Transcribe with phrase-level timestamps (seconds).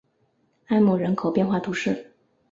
[0.69, 2.11] 埃姆人口变化图示